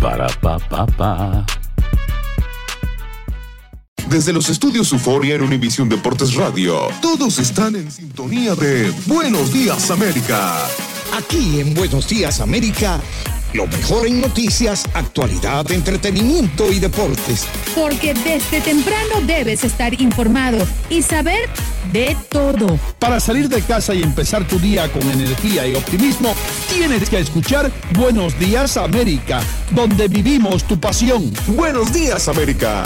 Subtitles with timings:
[0.00, 1.44] Para, pa, pa, pa.
[4.08, 9.90] Desde los estudios Euforia en Univisión Deportes Radio, todos están en sintonía de Buenos Días
[9.90, 10.56] América.
[11.16, 12.98] Aquí en Buenos Días América,
[13.52, 17.46] lo mejor en noticias, actualidad, entretenimiento y deportes.
[17.74, 21.48] Porque desde temprano debes estar informado y saber
[21.92, 22.78] de todo.
[22.98, 26.34] Para salir de casa y empezar tu día con energía y optimismo,
[26.72, 29.40] tienes que escuchar Buenos Días América,
[29.72, 31.32] donde vivimos tu pasión.
[31.48, 32.84] Buenos Días América.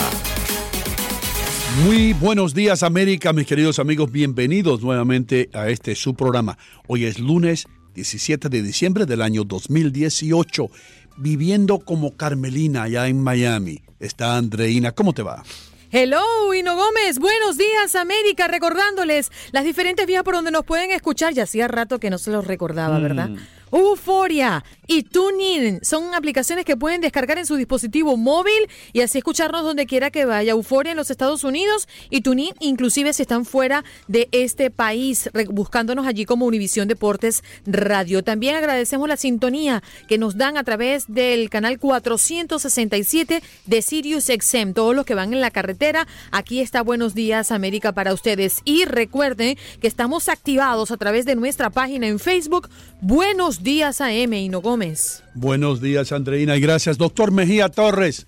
[1.83, 6.57] Muy buenos días América, mis queridos amigos, bienvenidos nuevamente a este su programa.
[6.87, 10.69] Hoy es lunes 17 de diciembre del año 2018,
[11.17, 13.81] viviendo como Carmelina allá en Miami.
[13.99, 15.43] Está Andreina, ¿cómo te va?
[15.91, 17.19] Hello, Hino Gómez.
[17.19, 18.49] Buenos días, América.
[18.49, 21.33] Recordándoles las diferentes vías por donde nos pueden escuchar.
[21.33, 23.29] Ya hacía rato que no se los recordaba, ¿verdad?
[23.75, 29.63] Euforia y TuneIn son aplicaciones que pueden descargar en su dispositivo móvil y así escucharnos
[29.63, 30.51] donde quiera que vaya.
[30.51, 36.07] Euforia en los Estados Unidos y TuneIn inclusive si están fuera de este país, buscándonos
[36.07, 38.23] allí como Univisión Deportes Radio.
[38.23, 44.71] También agradecemos la sintonía que nos dan a través del canal 467 de Sirius XM.
[44.71, 48.61] Todos los que van en la carretera, aquí está Buenos Días América para ustedes.
[48.63, 52.69] Y recuerden que estamos activados a través de nuestra página en Facebook,
[53.01, 55.23] Buenos Días AM, Hino Gómez.
[55.33, 58.27] Buenos días Andreina y gracias, doctor Mejía Torres.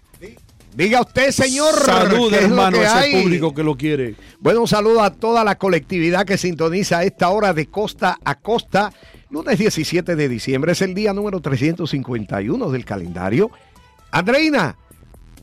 [0.74, 1.76] Diga usted, señor.
[1.76, 4.16] Salud, ¿qué es lo hermano, a ese público que lo quiere.
[4.40, 8.34] Bueno, un saludo a toda la colectividad que sintoniza a esta hora de costa a
[8.34, 8.92] costa.
[9.30, 13.52] Lunes 17 de diciembre es el día número 351 del calendario.
[14.10, 14.76] Andreina,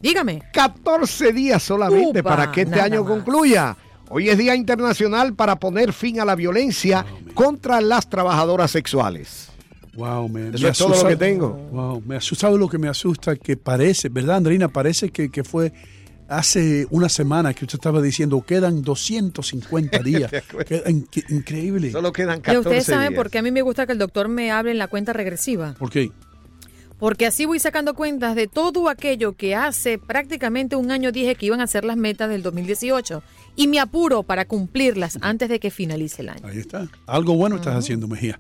[0.03, 0.43] dígame.
[0.53, 3.13] 14 días solamente Upa, para que este año más.
[3.13, 3.77] concluya.
[4.09, 9.54] Hoy es Día Internacional para poner fin a la violencia contra las trabajadoras sexuales.
[9.97, 10.55] Wow, man.
[10.55, 11.51] Eso Me es todo lo asusta- que tengo.
[11.73, 14.69] Wow, me asusta lo que me asusta, que parece, ¿verdad, Andreina?
[14.69, 15.73] Parece que, que fue
[16.29, 20.31] hace una semana que usted estaba diciendo, quedan 250 días.
[21.29, 21.91] Increíble.
[21.93, 24.51] Solo quedan Y ustedes saben por qué a mí me gusta que el doctor me
[24.51, 25.75] hable en la cuenta regresiva.
[25.79, 26.11] ¿Por qué?
[26.99, 31.47] Porque así voy sacando cuentas de todo aquello que hace prácticamente un año dije que
[31.47, 33.23] iban a ser las metas del 2018.
[33.57, 36.41] Y me apuro para cumplirlas antes de que finalice el año.
[36.47, 36.89] Ahí está.
[37.07, 38.39] Algo bueno estás haciendo, Mejía.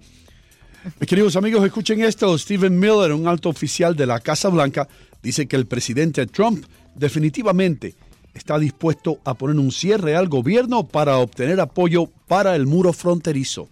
[1.01, 2.37] Mis queridos amigos, escuchen esto.
[2.37, 4.87] Stephen Miller, un alto oficial de la Casa Blanca,
[5.23, 7.95] dice que el presidente Trump definitivamente
[8.35, 13.69] está dispuesto a poner un cierre al gobierno para obtener apoyo para el muro fronterizo.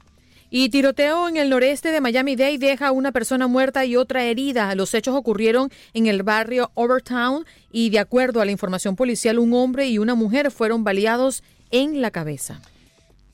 [0.49, 4.75] Y tiroteo en el noreste de Miami-Dade deja a una persona muerta y otra herida.
[4.75, 9.53] Los hechos ocurrieron en el barrio Overtown y de acuerdo a la información policial, un
[9.53, 12.60] hombre y una mujer fueron baleados en la cabeza.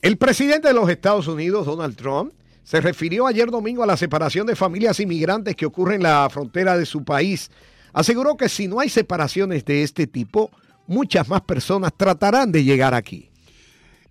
[0.01, 2.31] El presidente de los Estados Unidos, Donald Trump,
[2.69, 6.77] se refirió ayer domingo a la separación de familias inmigrantes que ocurre en la frontera
[6.77, 7.49] de su país.
[7.93, 10.51] Aseguró que si no hay separaciones de este tipo,
[10.85, 13.31] muchas más personas tratarán de llegar aquí.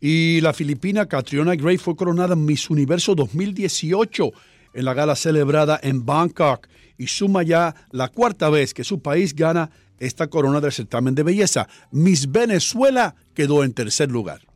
[0.01, 4.33] Y la filipina Catriona Gray fue coronada Miss Universo 2018
[4.75, 6.67] en la gala celebrada en Bangkok
[6.97, 9.71] y suma ya la cuarta vez que su país gana
[10.01, 11.69] esta corona del certamen de belleza.
[11.93, 14.48] Miss Venezuela quedó en tercer lugar.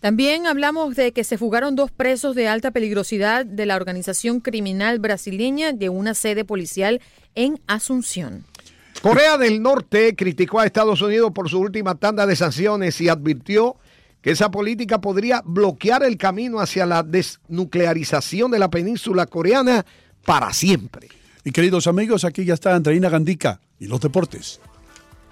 [0.00, 5.00] También hablamos de que se fugaron dos presos de alta peligrosidad de la organización criminal
[5.00, 7.00] brasileña de una sede policial
[7.34, 8.44] en Asunción.
[9.02, 13.76] Corea del Norte criticó a Estados Unidos por su última tanda de sanciones y advirtió
[14.22, 19.84] que esa política podría bloquear el camino hacia la desnuclearización de la península coreana
[20.24, 21.08] para siempre.
[21.44, 24.60] Y queridos amigos, aquí ya está Andreina Gandica y los deportes.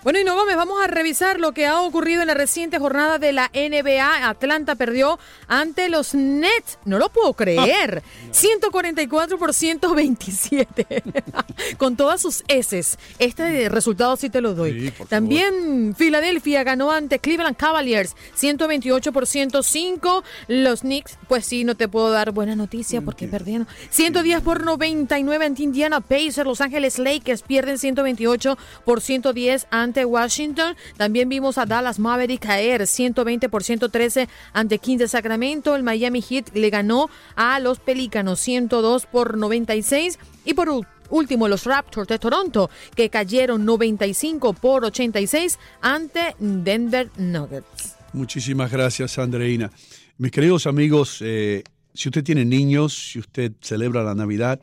[0.06, 3.18] Bueno, y no Gómez, vamos a revisar lo que ha ocurrido en la reciente jornada
[3.18, 4.28] de la NBA.
[4.28, 5.18] Atlanta perdió
[5.48, 6.78] ante los Nets.
[6.84, 8.04] No lo puedo creer.
[8.30, 11.02] 144 por 127.
[11.76, 12.98] Con todas sus S.
[13.18, 14.92] Este resultado sí te lo doy.
[15.08, 18.14] También Filadelfia ganó ante Cleveland Cavaliers.
[18.36, 20.22] 128 por 105.
[20.46, 23.66] Los Knicks, pues sí, no te puedo dar buena noticia porque perdieron.
[23.90, 26.44] 110 por 99 ante Indiana Pacers.
[26.44, 30.76] Los Ángeles Lakers pierden 128 por 110 ante Washington.
[30.96, 35.74] También vimos a Dallas Maverick caer 120 por 113 ante Kings de Sacramento.
[35.74, 40.18] El Miami Heat le ganó a los Pelícanos 102 por 96.
[40.44, 40.68] Y por
[41.10, 47.96] último, los Raptors de Toronto, que cayeron 95 por 86 ante Denver Nuggets.
[48.12, 49.70] Muchísimas gracias, Andreina.
[50.18, 51.62] Mis queridos amigos, eh,
[51.92, 54.60] si usted tiene niños, si usted celebra la Navidad,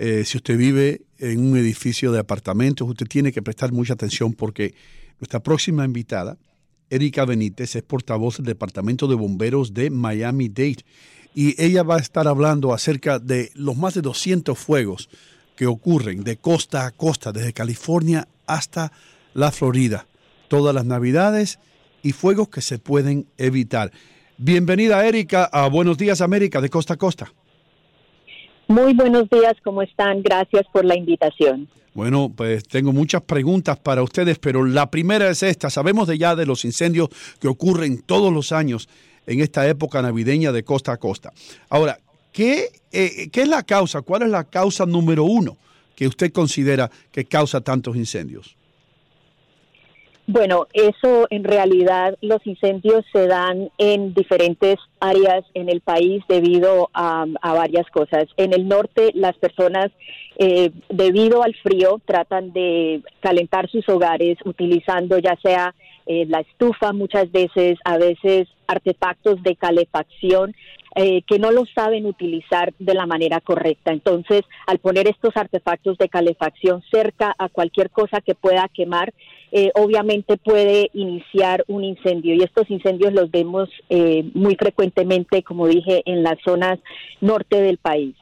[0.00, 4.32] eh, si usted vive en un edificio de apartamentos, usted tiene que prestar mucha atención
[4.32, 4.72] porque
[5.18, 6.38] nuestra próxima invitada,
[6.88, 10.84] Erika Benítez, es portavoz del Departamento de Bomberos de Miami-Dade
[11.34, 15.10] y ella va a estar hablando acerca de los más de 200 fuegos
[15.56, 18.92] que ocurren de costa a costa, desde California hasta
[19.34, 20.06] la Florida,
[20.46, 21.58] todas las navidades
[22.04, 23.90] y fuegos que se pueden evitar.
[24.36, 27.32] Bienvenida Erika a Buenos Días América de costa a costa.
[28.68, 30.22] Muy buenos días, ¿cómo están?
[30.22, 31.70] Gracias por la invitación.
[31.94, 35.70] Bueno, pues tengo muchas preguntas para ustedes, pero la primera es esta.
[35.70, 37.08] Sabemos de ya de los incendios
[37.40, 38.86] que ocurren todos los años
[39.26, 41.32] en esta época navideña de costa a costa.
[41.70, 41.98] Ahora,
[42.30, 44.02] ¿qué, eh, ¿qué es la causa?
[44.02, 45.56] ¿Cuál es la causa número uno
[45.96, 48.57] que usted considera que causa tantos incendios?
[50.30, 56.90] Bueno, eso en realidad los incendios se dan en diferentes áreas en el país debido
[56.92, 58.26] a, varias cosas.
[58.36, 59.90] En el norte las personas
[60.36, 66.92] eh, debido al frío tratan de calentar sus hogares utilizando ya sea eh, la estufa
[66.92, 70.54] muchas veces, a veces artefactos de calefacción
[70.94, 73.92] eh, que no lo saben utilizar de la manera correcta.
[73.92, 79.14] Entonces, al poner estos artefactos de calefacción cerca a cualquier cosa que pueda quemar,
[79.50, 85.66] eh, obviamente puede iniciar un incendio y estos incendios los vemos eh, muy frecuentemente, como
[85.66, 86.78] dije, en las zonas
[87.20, 88.14] norte del país.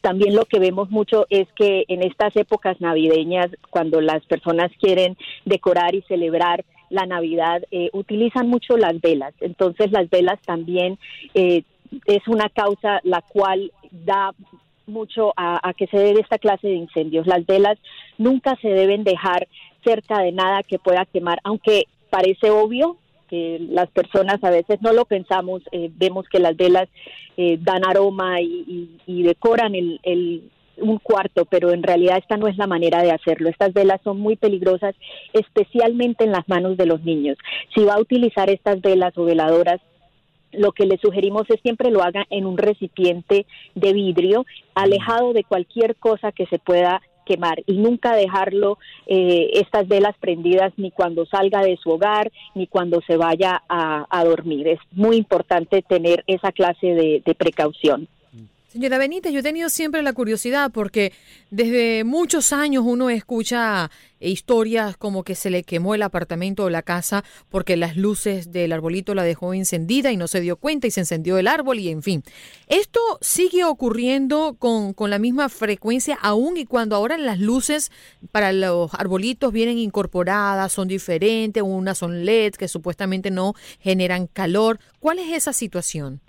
[0.00, 5.16] También lo que vemos mucho es que en estas épocas navideñas, cuando las personas quieren
[5.44, 9.34] decorar y celebrar la Navidad, eh, utilizan mucho las velas.
[9.40, 10.98] Entonces las velas también
[11.34, 14.32] es una causa la cual da
[14.86, 17.26] mucho a, a, que se dé esta clase de incendios.
[17.26, 17.78] Las velas
[18.18, 19.46] nunca se deben dejar
[19.84, 22.96] cerca de nada que pueda quemar, aunque parece obvio
[23.28, 26.88] que las personas a veces no lo pensamos, eh, vemos que las velas
[27.38, 32.66] eh, dan aroma y, decoran el, un cuarto, pero en realidad esta no es la
[32.66, 33.48] manera de hacerlo.
[33.48, 34.94] Estas velas son muy peligrosas,
[35.32, 37.38] especialmente en las manos de los niños.
[37.74, 39.80] Si va a utilizar estas velas o veladoras,
[40.52, 44.44] lo que le sugerimos es siempre lo haga en un recipiente de vidrio,
[44.74, 50.72] alejado de cualquier cosa que se pueda quemar y nunca dejarlo eh, estas velas prendidas
[50.76, 54.68] ni cuando salga de su hogar ni cuando se vaya a, dormir.
[54.68, 58.08] Es muy importante tener esa clase de precaución.
[58.72, 61.12] Señora Benítez, yo he tenido siempre la curiosidad porque
[61.50, 63.90] desde muchos años uno escucha
[64.28, 68.72] historias como que se le quemó el apartamento o la casa porque las luces del
[68.72, 71.88] arbolito la dejó encendida y no se dio cuenta y se encendió el árbol y
[71.88, 72.22] en fin.
[72.68, 77.90] Esto sigue ocurriendo con, con la misma frecuencia aún y cuando ahora las luces
[78.30, 84.78] para los arbolitos vienen incorporadas, son diferentes, unas son LED que supuestamente no generan calor.
[85.00, 86.20] ¿Cuál es esa situación?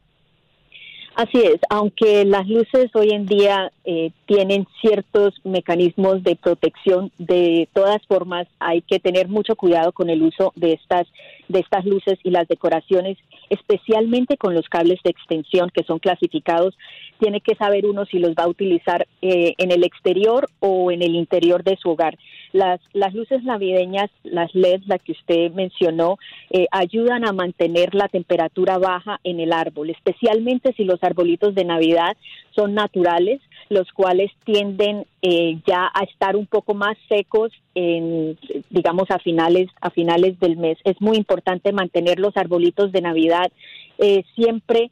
[1.15, 7.70] Así es, aunque las luces hoy en día eh, tienen ciertos mecanismos de protección, de
[7.72, 11.08] todas formas hay que tener mucho cuidado con el uso de estas
[11.50, 13.17] de estas luces y las decoraciones,
[13.50, 16.75] especialmente con los cables de extensión que son clasificados.
[17.20, 21.03] Tiene que saber uno si los va a utilizar eh, en el exterior o en
[21.03, 22.17] el interior de su hogar.
[22.53, 26.17] Las, las luces navideñas, las LEDs, la que usted mencionó,
[26.51, 31.65] eh, ayudan a mantener la temperatura baja en el árbol, especialmente si los arbolitos de
[31.65, 32.15] Navidad
[32.55, 38.38] son naturales, los cuales tienden eh, ya a estar un poco más secos en
[38.69, 40.77] digamos a finales a finales del mes.
[40.83, 43.51] Es muy importante mantener los arbolitos de navidad
[43.98, 44.91] eh, siempre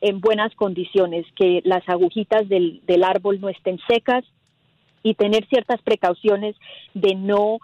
[0.00, 4.24] en buenas condiciones que las agujitas del, del árbol no estén secas
[5.02, 6.56] y tener ciertas precauciones
[6.94, 7.58] de no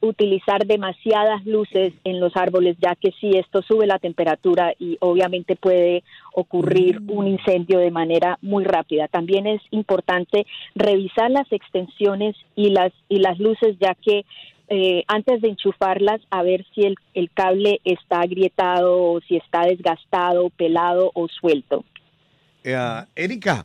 [0.00, 5.56] utilizar demasiadas luces en los árboles, ya que si esto sube la temperatura y obviamente
[5.56, 9.08] puede ocurrir un incendio de manera muy rápida.
[9.08, 14.24] También es importante revisar las extensiones y las y las luces, ya que
[14.68, 19.62] eh, antes de enchufarlas, a ver si el, el cable está agrietado o si está
[19.62, 21.84] desgastado, pelado o suelto.
[22.64, 22.76] Eh,
[23.14, 23.64] Erika,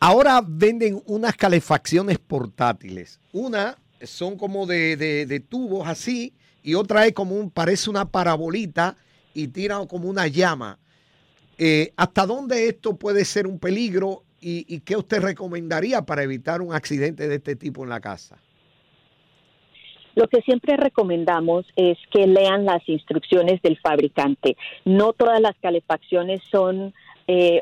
[0.00, 3.20] ahora venden unas calefacciones portátiles.
[3.32, 8.96] Una son como de, de- tubos así y otra es como un, parece una parabolita
[9.34, 10.78] y tira como una llama.
[11.58, 16.62] Eh, ¿Hasta dónde esto puede ser un peligro y, y qué usted recomendaría para evitar
[16.62, 18.38] un accidente de este tipo en la casa?
[20.14, 24.56] Lo que siempre recomendamos es que lean las instrucciones del fabricante.
[24.84, 26.92] No todas las calefacciones son
[27.28, 27.60] eh,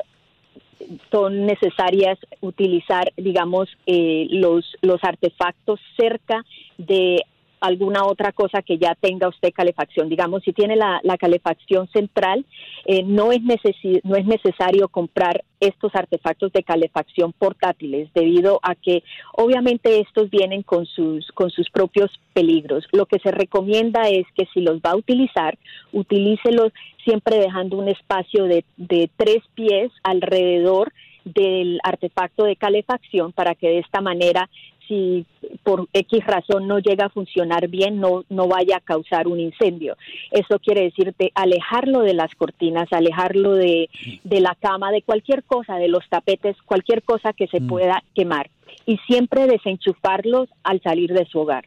[1.11, 6.45] son necesarias utilizar, digamos, eh, los los artefactos cerca
[6.77, 7.23] de
[7.61, 10.09] alguna otra cosa que ya tenga usted calefacción.
[10.09, 12.45] Digamos, si tiene la, la calefacción central,
[12.85, 18.75] eh, no, es necesi- no es necesario comprar estos artefactos de calefacción portátiles debido a
[18.75, 22.85] que obviamente estos vienen con sus, con sus propios peligros.
[22.91, 25.57] Lo que se recomienda es que si los va a utilizar,
[25.91, 26.71] utilícelos
[27.03, 30.93] siempre dejando un espacio de, de tres pies alrededor
[31.25, 34.49] del artefacto de calefacción para que de esta manera
[34.89, 35.25] si
[35.63, 39.95] por X razón no llega a funcionar bien, no, no vaya a causar un incendio.
[40.31, 43.89] Eso quiere decir de alejarlo de las cortinas, alejarlo de,
[44.25, 48.49] de la cama, de cualquier cosa, de los tapetes, cualquier cosa que se pueda quemar.
[48.85, 51.65] Y siempre desenchufarlos al salir de su hogar.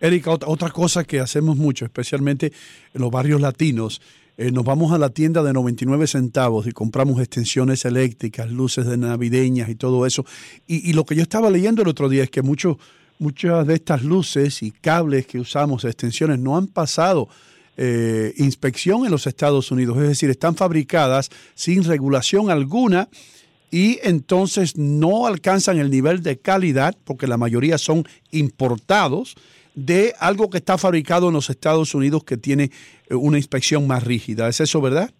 [0.00, 2.52] Erika, ot- otra cosa que hacemos mucho, especialmente
[2.94, 4.00] en los barrios latinos,
[4.40, 8.96] eh, nos vamos a la tienda de 99 centavos y compramos extensiones eléctricas, luces de
[8.96, 10.24] navideñas y todo eso.
[10.66, 14.62] Y, lo que yo estaba leyendo el otro día es que muchas de estas luces
[14.62, 17.28] y cables que usamos, extensiones, no han pasado
[17.76, 19.98] eh, inspección en los Estados Unidos.
[19.98, 23.10] Es decir, están fabricadas sin regulación alguna
[23.70, 29.34] y entonces no alcanzan el nivel de calidad, porque la mayoría son importados,
[29.86, 32.70] de algo que está fabricado en los Estados Unidos que tiene
[33.08, 34.48] eh, una inspección más rígida.
[34.48, 35.10] ¿Es eso verdad?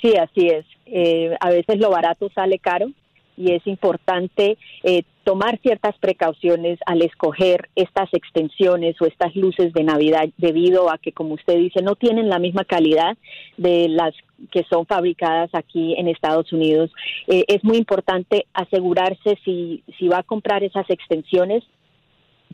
[0.00, 0.64] Sí, así es.
[0.86, 2.88] Eh, a veces lo barato sale caro
[3.36, 9.84] y es importante eh, tomar ciertas precauciones al escoger estas extensiones o estas luces de
[9.84, 13.16] Navidad debido a que, como usted dice, no tienen la misma calidad
[13.56, 14.14] de las
[14.50, 16.90] que son fabricadas aquí en Estados Unidos.
[17.26, 21.64] Eh, es muy importante asegurarse si, si va a comprar esas extensiones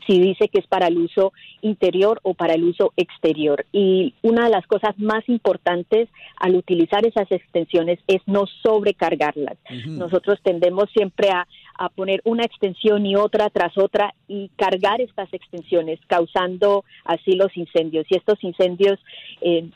[0.05, 3.65] si dice que es para el uso interior o para el uso exterior.
[3.71, 9.57] Y una de las cosas más importantes al utilizar esas extensiones es no sobrecargarlas.
[9.87, 11.47] Nosotros tendemos siempre a,
[11.77, 17.55] a poner una extensión y otra tras otra y cargar estas extensiones, causando así los
[17.57, 18.05] incendios.
[18.09, 18.99] Y estos incendios
[19.41, 19.69] eh,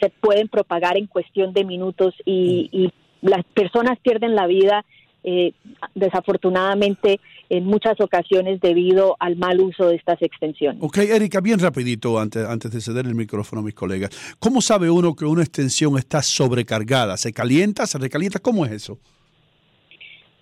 [0.00, 2.92] se pueden propagar en cuestión de minutos y, y
[3.22, 4.84] las personas pierden la vida
[5.24, 5.52] eh,
[5.94, 7.20] desafortunadamente
[7.52, 10.82] en muchas ocasiones debido al mal uso de estas extensiones.
[10.82, 14.08] Ok, Erika, bien rapidito antes, antes de ceder el micrófono a mis colegas.
[14.38, 17.18] ¿Cómo sabe uno que una extensión está sobrecargada?
[17.18, 17.86] ¿Se calienta?
[17.86, 18.38] ¿Se recalienta?
[18.38, 18.98] ¿Cómo es eso?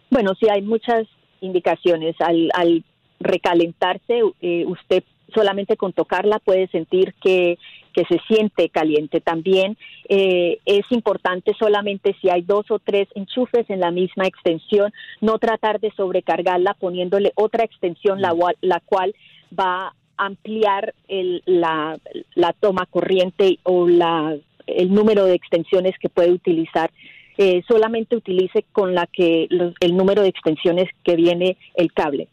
[0.08, 1.08] Bueno, sí hay muchas
[1.40, 2.14] indicaciones.
[2.20, 2.84] Al, al
[3.18, 5.02] recalentarse, eh, usted
[5.34, 7.58] solamente con tocarla puede sentir que,
[7.92, 9.20] que se siente caliente.
[9.20, 9.76] También
[10.08, 15.38] eh, es importante solamente si hay dos o tres enchufes en la misma extensión, no
[15.38, 19.14] tratar de sobrecargarla poniéndole otra extensión la, cual- la cual
[19.58, 21.98] va a ampliar el- la,
[22.34, 26.90] la toma corriente o la, el número de extensiones que puede utilizar.
[27.38, 32.28] Eh, solamente utilice con la que los- el número de extensiones que viene el cable.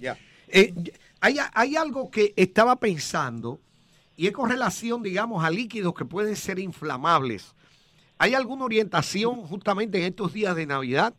[0.00, 0.16] Ya.
[0.48, 0.72] Eh,
[1.20, 3.58] hay, hay algo que estaba pensando
[4.22, 7.56] y es con relación, digamos, a líquidos que pueden ser inflamables.
[8.18, 11.12] ¿Hay alguna orientación justamente en estos días de Navidad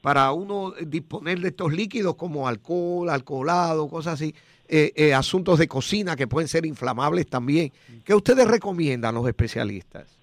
[0.00, 4.36] para uno disponer de estos líquidos como alcohol, alcoholado, cosas así,
[4.68, 7.72] eh, eh, asuntos de cocina que pueden ser inflamables también?
[8.04, 10.16] ¿Qué ustedes recomiendan los especialistas?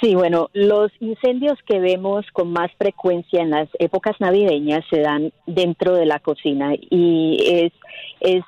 [0.00, 5.32] Sí, bueno, los incendios que vemos con más frecuencia en las épocas navideñas se dan
[5.46, 7.72] dentro de la cocina y es,
[8.18, 8.42] es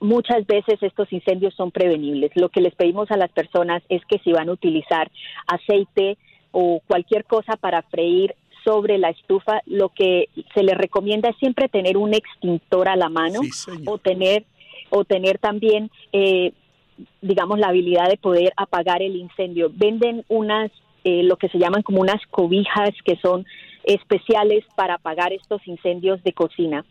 [0.00, 2.30] muchas veces estos incendios son prevenibles.
[2.34, 5.10] Lo que les pedimos a las personas es que si van a utilizar
[5.46, 6.16] aceite
[6.52, 11.68] o cualquier cosa para freír sobre la estufa, lo que se les recomienda es siempre
[11.68, 13.40] tener un extintor a la mano
[13.86, 14.44] o tener
[14.90, 16.52] o tener también eh,
[17.22, 19.70] digamos la habilidad de poder apagar el incendio.
[19.72, 20.70] Venden unas
[21.04, 23.46] eh, lo que se llaman como unas cobijas que son
[23.84, 26.84] especiales para apagar estos incendios de cocina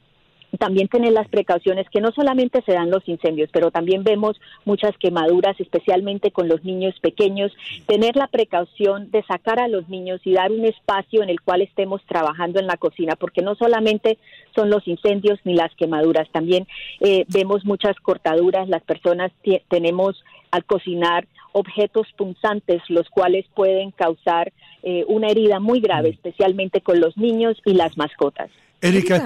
[0.59, 4.95] también tener las precauciones que no solamente se dan los incendios, pero también vemos muchas
[4.97, 7.51] quemaduras, especialmente con los niños pequeños.
[7.87, 11.61] Tener la precaución de sacar a los niños y dar un espacio en el cual
[11.61, 14.19] estemos trabajando en la cocina, porque no solamente
[14.53, 16.67] son los incendios ni las quemaduras, también
[16.99, 18.69] eh, vemos muchas cortaduras.
[18.69, 19.31] Las personas
[19.69, 24.51] tenemos al cocinar objetos punzantes, los cuales pueden causar
[24.83, 26.13] eh, una herida muy grave, mm.
[26.13, 28.49] especialmente con los niños y las mascotas.
[28.81, 29.25] Erika,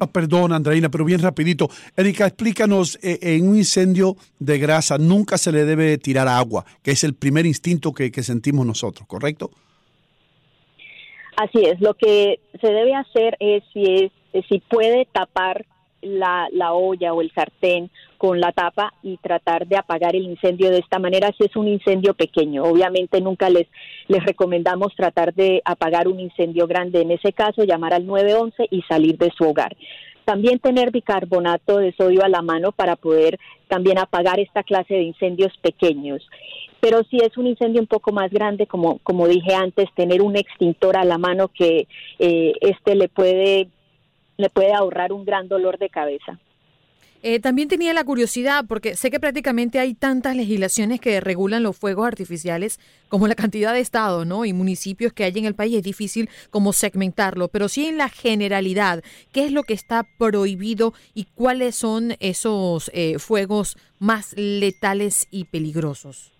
[0.00, 1.68] ah, perdón Andreina, pero bien rapidito.
[1.96, 6.92] Erika, explícanos, eh, en un incendio de grasa nunca se le debe tirar agua, que
[6.92, 9.50] es el primer instinto que, que sentimos nosotros, ¿correcto?
[11.36, 15.64] Así es, lo que se debe hacer es si, es, si puede tapar
[16.02, 20.70] la, la, olla o el sartén con la tapa y tratar de apagar el incendio
[20.70, 22.64] de esta manera si es un incendio pequeño.
[22.64, 23.66] Obviamente nunca les,
[24.08, 27.00] les recomendamos tratar de apagar un incendio grande.
[27.00, 29.76] En ese caso, llamar al 911 y salir de su hogar.
[30.24, 35.02] También tener bicarbonato de sodio a la mano para poder también apagar esta clase de
[35.02, 36.22] incendios pequeños.
[36.82, 40.36] Pero si es un incendio un poco más grande, como, como dije antes, tener un
[40.36, 41.86] extintor a la mano que
[42.18, 43.68] eh, este le puede
[44.36, 46.38] le puede ahorrar un gran dolor de cabeza.
[47.24, 51.76] Eh, también tenía la curiosidad, porque sé que prácticamente hay tantas legislaciones que regulan los
[51.76, 54.44] fuegos artificiales, como la cantidad de estados ¿no?
[54.44, 58.08] y municipios que hay en el país, es difícil como segmentarlo, pero sí en la
[58.08, 65.28] generalidad, ¿qué es lo que está prohibido y cuáles son esos eh, fuegos más letales
[65.30, 66.31] y peligrosos?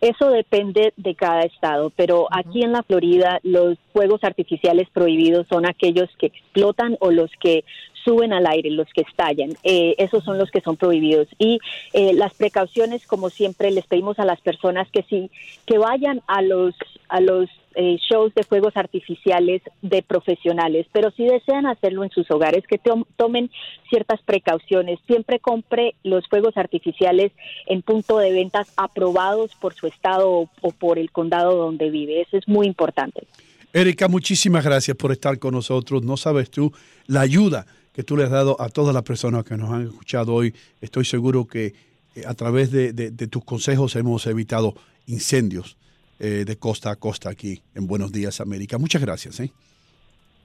[0.00, 5.66] Eso depende de cada estado, pero aquí en la Florida los fuegos artificiales prohibidos son
[5.66, 7.64] aquellos que explotan o los que
[8.04, 9.50] suben al aire, los que estallan.
[9.64, 11.28] Eh, esos son los que son prohibidos.
[11.38, 11.58] Y
[11.92, 15.30] eh, las precauciones, como siempre, les pedimos a las personas que sí,
[15.66, 16.74] que vayan a los
[17.08, 17.48] a los
[17.80, 22.80] eh, shows de fuegos artificiales de profesionales, pero si desean hacerlo en sus hogares, que
[23.16, 23.52] tomen
[23.88, 24.98] ciertas precauciones.
[25.06, 27.30] Siempre compre los fuegos artificiales
[27.66, 32.22] en punto de ventas aprobados por su estado o, por el condado donde vive.
[32.22, 33.28] Eso es muy importante.
[33.72, 36.02] Erika, muchísimas gracias por estar con nosotros.
[36.02, 36.72] No sabes tú
[37.06, 40.34] la ayuda que tú le has dado a todas las personas que nos han escuchado
[40.34, 40.52] hoy.
[40.80, 41.74] Estoy seguro que
[42.16, 44.74] eh, a través de, tus consejos hemos evitado
[45.06, 45.76] incendios
[46.18, 48.78] eh, de costa a costa aquí en Buenos Días América.
[48.78, 49.40] Muchas gracias.
[49.40, 49.52] ¿eh?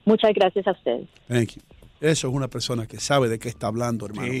[0.04, 1.08] Muchas gracias a ustedes.
[2.00, 4.32] Eso es una persona que sabe de qué está hablando, hermano.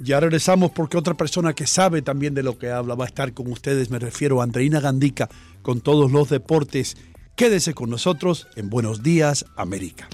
[0.00, 3.32] Ya regresamos porque otra persona que sabe también de lo que habla va a estar
[3.32, 3.90] con ustedes.
[3.90, 5.28] Me refiero a Andreina Gandica
[5.62, 6.96] con todos los deportes.
[7.34, 10.08] Quédese con nosotros en Buenos Días América.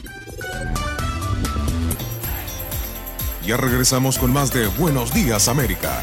[3.47, 6.03] Ya regresamos con más de Buenos Días América.